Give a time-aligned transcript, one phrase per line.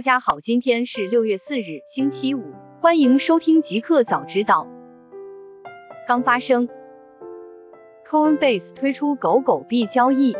[0.00, 4.66] 大家好，今天是六月四日，星期五，欢迎收听极客早知道。
[6.08, 6.70] 刚发生
[8.08, 10.34] ，Coinbase 推出狗狗币交易。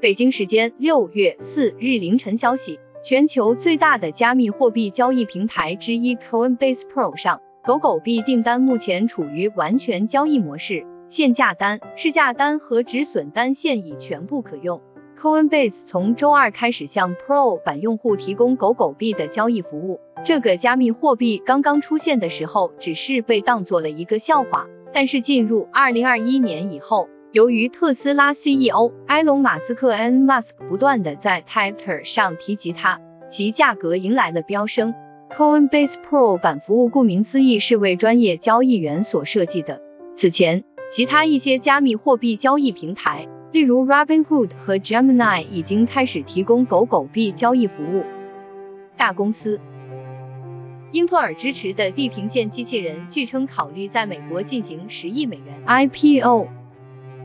[0.00, 14.80] 北京时间六月四日凌晨消息，全球最大的加密货币交易平台之一 Coinbase Pro 上，狗狗币订单目前处于完全交易模式，限价单、市价单和止损单现已全部可用。
[15.20, 20.00] Coinbase 从周二开始向 Pro 版用户提供狗狗币的交易服务。
[20.24, 24.66] 这个加密货币刚刚出现的时候，只是被当做了一个笑话。
[24.92, 34.94] 但是进入2021年以后，由于特斯拉 CEO 埃隆·马斯克 n Musk） 不断的在 Twitter 上提及它，其价格迎来了飙升。
[35.34, 39.80] Coinbase Pro 版服务顾名思义是为专业交易员所设计的。
[40.14, 43.28] 此前，其他一些加密货币交易平台。
[43.56, 48.04] 例如，Robinhood 和 Gemini 已经开始提供狗狗币交易服务。
[48.98, 49.62] 大公司，
[50.92, 56.48] 英特尔支持的地平线机器人据称考虑在美国进行十亿美元 IPO。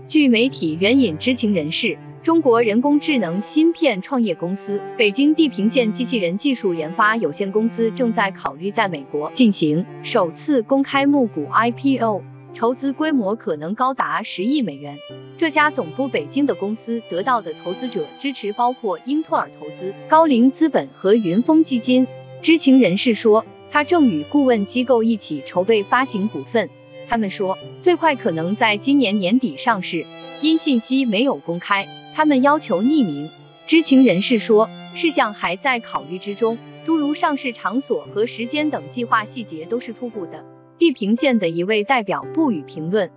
[0.08, 12.31] 据媒体援引知情人士，中国人工智能芯片创业公司北京地平线机器人技术研发有限公司正在考虑在美国进行首次公开募股 IPO。
[12.62, 15.00] 筹资规模可能高达十亿美元。
[15.36, 22.06] 这家总部北京的公司得到的投资者支持包括英特尔投资、高瓴资本和云峰基金。
[22.44, 26.70] 知情人士说，他正与顾问机构一起筹备发行股份。
[27.08, 30.06] 他们说，最快可能在今年年底上市。
[30.42, 33.32] 因信息没有公开，他们要求匿名。
[33.66, 40.46] 知情人士说，事项还在考虑之中，诸如上市场所和时间等计划细节都是初步的。
[40.82, 43.12] 地平线的一位代表不予评论。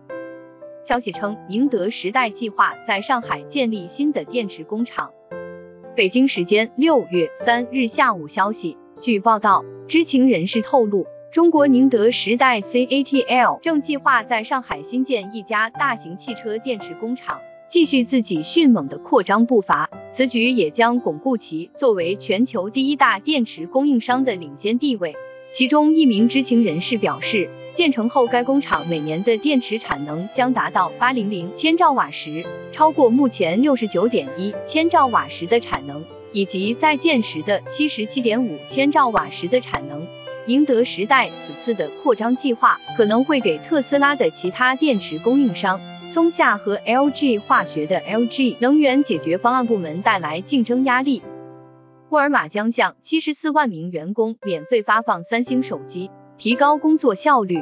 [0.84, 5.12] 消息称，宁德时代计划在上海建立新的电池工厂。
[5.96, 19.88] 北京时间六月三日下午消息，据报道，知情人士透露，中国宁德时代 CATL 正计划在上海新建一家大型汽车电池工厂，继续自己迅猛的扩张步伐。
[20.12, 25.16] 此举也将巩固其作为全球第一大电池供应商的领先地位。
[25.54, 40.09] 其中一名知情人士表示，建成后该工厂每年的电池产能将达到八零零千兆瓦时，超过目前六十九点一千兆瓦时的产能，以及在建时的七十七点五千兆瓦时的产能。
[40.47, 51.22] 宁德时代此次的扩张计划可能会给特斯拉的其他电池供应商松下和 LG 化学的 LG 能源解决方案部门带来竞争压力。
[52.14, 57.60] 沃尔玛将向七十四万名员工免费发放三星手机，提高工作效率。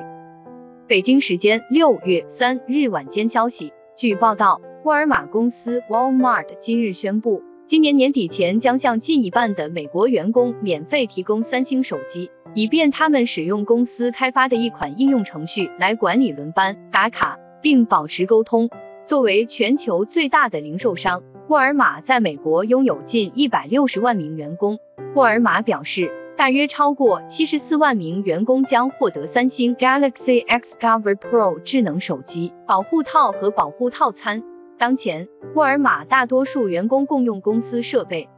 [0.87, 18.69] 北京时间六月三日晚间消息，据报道，沃尔玛公司 Walmart 今日宣布，今年年底前将向近一半的美国员工免费提供三星手机，以便他们使用公司开发的一款应用程序来管理轮班、打卡，并保持沟通。
[19.07, 21.23] 作为全球最大的零售商。
[21.53, 24.79] 沃尔玛在美国拥有近一百六十万名员工。
[25.15, 34.43] 沃尔玛表示，大约超过七十四万名员工将获得三星 Galaxy X Cover Pro 智能手机保护套和保护套餐。
[34.79, 38.31] 当前，沃尔玛大多数员工共用公司设备。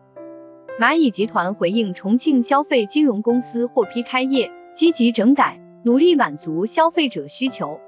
[0.80, 7.78] 蚂蚁集团回应重庆消费金融公司获批开业，积极整改，努力满足消费者需求。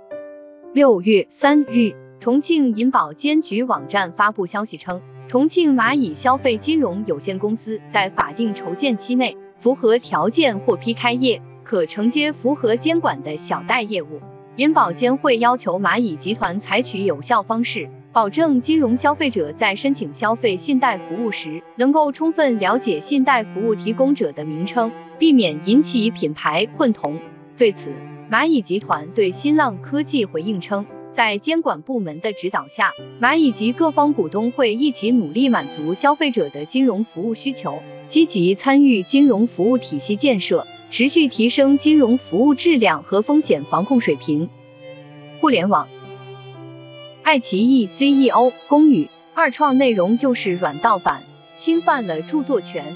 [0.72, 2.05] 六月三日。
[2.26, 14.20] 重庆银保监局网站发布消息称，重庆蚂蚁消费金融有限公司在法定筹建期内符合条件获批开业，可承接符合监管的小贷业务。
[14.56, 27.20] 银保监会要求蚂蚁集团采取有效方式，保证金融消费者在申请消费信贷服务时，能够充分了解信贷服务提供者的名称，避免引起品牌混同。
[27.56, 27.92] 对此，
[28.28, 30.86] 蚂蚁集团对新浪科技回应称。
[31.16, 44.50] 在监管部门的指导下，蚂蚁及各方股东会一起努力满足消费者的金融服务需求，积极参与金融服务体系建设，持续提升金融服务质量和风险防控水平。
[45.40, 45.88] 互联网，
[47.22, 51.22] 爱奇艺 CEO 龚宇，二创内容就是软盗版，
[51.54, 52.94] 侵犯了著作权。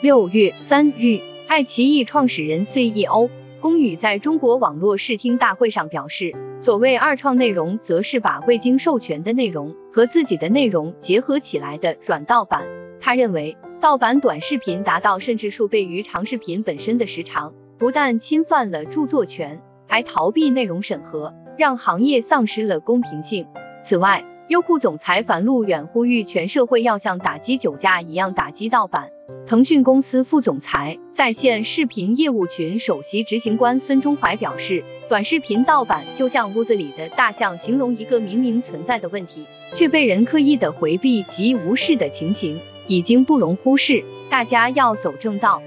[0.00, 3.30] 六月三日，爱奇艺创始人 CEO。
[3.60, 12.62] 龚宇在中国网络视听大会上表示，所谓二创内容，则是把未经授权的内容和自己的内容结合起来的软盗版。
[13.00, 23.48] 他认为，盗版短视频达到甚至数倍于长视频本身的时长，不但侵犯了著作权，还逃避内容审核，让行业丧失了公平性。
[23.82, 29.10] 此外，优酷总裁樊路远呼吁全社会要像打击酒驾一样打击盗版，
[29.48, 44.04] 腾讯公司副总裁、在线视频业务群首席执行官孙忠怀表示，短视频盗版就像屋子里的大象，形容一个明明存在的问题，却被人刻意的回避及无视的情形，已经不容忽视。
[44.28, 45.62] 大家要走正道。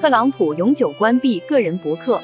[0.00, 2.22] 特朗普永久关闭个人博客。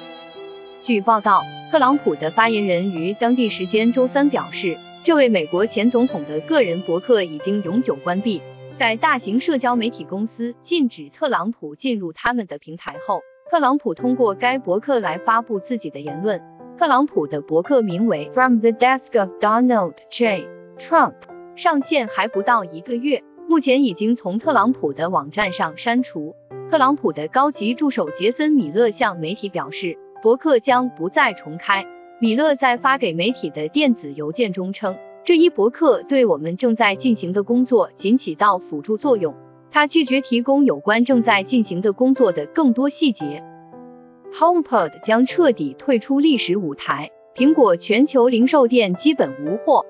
[0.81, 8.41] 据报道，特朗普的发言人于当地时间周三表示，这位美国前总统的个人博客已经永久关闭。
[8.83, 16.43] 在大型社交媒体公司禁止特朗普进入他们的平台后，特朗普通过该博客来发布自己的言论。
[16.77, 20.49] 特朗普的博客名为 From the Desk of Donald J.
[20.81, 21.15] Trump，
[21.55, 26.35] 上线还不到一个月，目前已经从特朗普的网站上删除。
[26.69, 31.85] 特朗普的高级助手杰森·米勒向媒体表示，博客将不再重开。
[32.21, 39.35] 米勒在发给媒体的电子邮件中称，这一博客对我们正在进行的工作仅起到辅助作用。
[39.71, 43.43] 他拒绝提供有关正在进行的工作的更多细节。
[44.35, 49.87] HomePod 将彻底退出历史舞台，苹果全球零售店基本无货。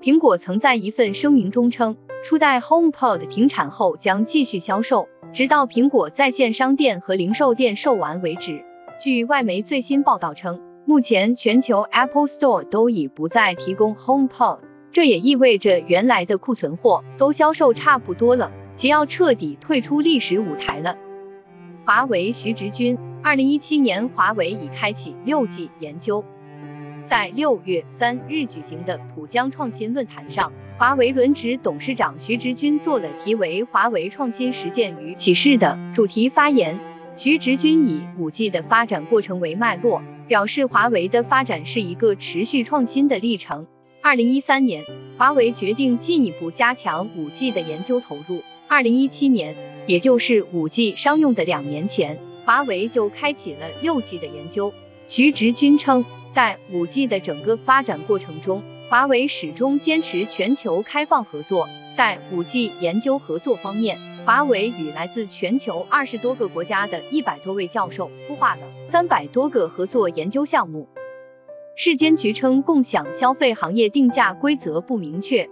[0.00, 5.08] 苹果曾在一份声明中称，初代 HomePod 停产后将继续销售。
[5.32, 8.64] 直到苹果在线商店和零售店售完为止。
[9.00, 14.58] 据外媒最新报道称，目前全球 Apple Store 都已不再提供 HomePod，
[14.90, 20.96] 这也意味着原来的库存货都销售差不多了，即要彻底退出历史舞台了。
[21.84, 26.24] 华为徐直军，二零一七年华为已开启六 G 研究。
[27.04, 30.52] 在六月三日举行的浦江创新论坛上。
[30.78, 36.80] 华为轮值董事长徐直军做了题为“华为创新实践与启示”的主题发言。
[37.14, 43.66] 徐直军以五 G 的发展过程为脉络，表示华为的发展是一个持续创新的历程。
[44.02, 44.84] 二零一三年，
[45.18, 48.42] 华为决定进一步加强五 G 的研究投入。
[48.68, 54.72] 二零一七年，也就是五 G 商用的两年前，华为就开启了六 G 的研究。
[55.08, 70.86] 徐直军称，在五 G 的整个发展过程中，华为始终坚持全球开放合作，在 5G 研究合作方面，华为与来自全球二十多个国家的一百多位教授孵化了三百多个合作研究项目。
[71.76, 75.48] 市监局称，共享消费行业定价规则不明确。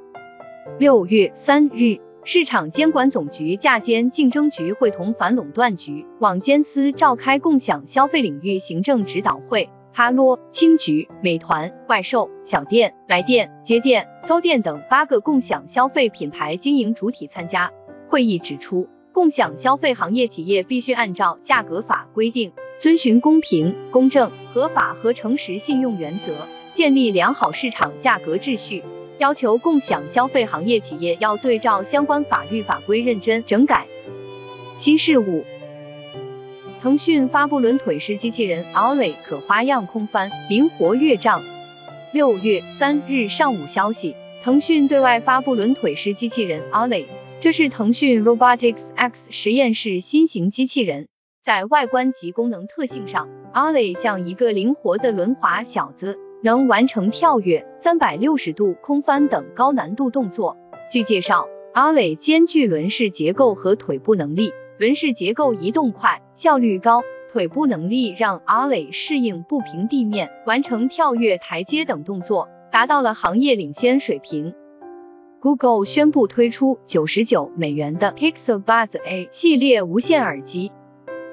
[0.79, 9.71] 六月三日，市场监管总局价监竞争局会同反垄断局、网监司召开共享消费领域行政指导会。
[9.95, 17.73] 哈罗、青桔、美团、怪兽、小店、来电、接电、搜店等八个共享消费品牌经营主体参加
[18.07, 26.33] 会议，指出，共享消费行业企业必须按照价格法规定，遵循公平、公正、合法和诚实信用原则，
[26.73, 28.83] 建立良好市场价格秩序，
[29.19, 33.87] 要求共享消费行业企业要对照相关法律法规认真整改
[34.79, 35.45] 新事物。
[36.81, 41.43] 腾讯发布轮腿式机器人 Ollie，可花样空翻，灵活越障。
[42.15, 47.05] 六月三日上午消息，腾讯对外发布轮腿式机器人 Ollie，
[47.41, 51.09] 这是腾讯 Robotics X 实验室新型机器人。
[51.43, 60.59] 在外观及功能特性上，Ollie 像一个灵活的轮滑小子，能完成跳跃、三百六十度空翻等高难度动作。
[60.93, 64.53] 据介绍，Ollie 兼具轮式结构和腿部能力。
[64.79, 67.03] 轮式结构移动快，效率高，
[67.33, 74.55] 腿部能力让阿磊适应不平地面，完成跳跃、台阶等动作，达到了行业领先水平。
[75.41, 80.71] Google 宣布推出九十九美元的 Pixel Buds A 系列无线耳机。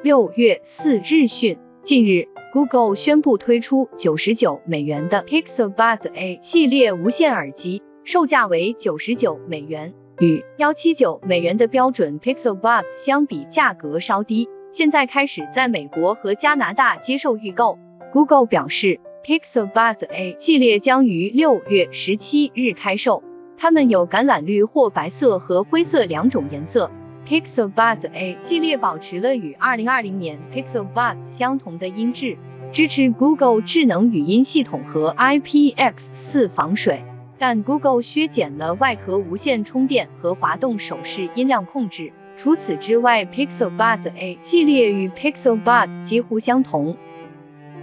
[0.03, 9.95] 六月四日讯，近日 Google 宣布推出九十九美元的 Pixel Buds A 系列无线耳机，售价为九十九美元。
[10.19, 14.47] 与幺七九美元的标准 Pixel Buds 相比，价格稍低。
[14.71, 17.79] 现在开始在美国和加拿大接受预购。
[18.13, 23.23] Google 表示，Pixel Buds A 系列将于六月十七日开售。
[23.57, 26.91] 它们有橄榄绿或白色和灰色两种颜色。
[27.27, 32.37] Pixel Buds A 系列保持了与二零二零年 Pixel Buds 相同的音质，
[32.71, 37.03] 支持 Google 智能语音系统和 IPX4 防水。
[37.37, 42.13] 但 Google 削减了外壳无线充电和滑动手势音量控制。
[42.37, 46.95] 除此之外，Pixel Buds A 系列与 Pixel Buds 几乎相同。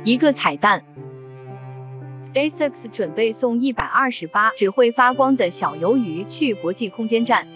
[0.04, 0.84] 一个彩蛋
[2.18, 7.46] ，SpaceX 准备送一百二十八只会发光的小鱿鱼去国际空间站。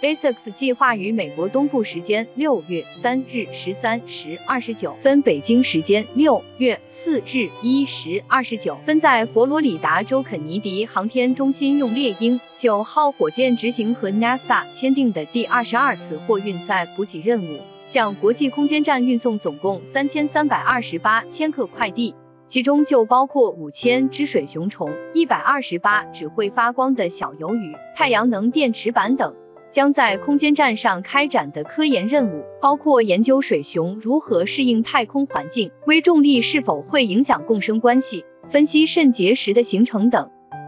[0.00, 22.14] SpaceX 计划于美国东部时间六月三日十三时二十九分，北京时间六月四日一时二十九分，在佛罗里达州肯尼迪航天中心用猎鹰九号火箭执行和 NASA 签订的第二十二次货运载补给任务，向国际空间站运送总共三千三百二十八千克快递。
[22.46, 29.36] 其中就包括五千只水熊虫、一百二十八只会发光的小鱿鱼、太阳能电池板等。
[29.70, 40.30] 将在空间站上开展的科研任务包括研究水熊如何适应太空环境、微重力是否会影响共生关系、分析肾结石的形成等。